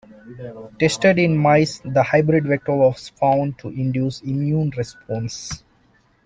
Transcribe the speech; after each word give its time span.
Tested 0.79 1.19
in 1.19 1.37
mice, 1.37 1.79
the 1.85 2.01
hybrid 2.01 2.47
vector 2.47 2.75
was 2.75 3.09
found 3.09 3.59
to 3.59 3.67
induce 3.67 4.19
immune 4.21 4.71
response. 4.71 5.63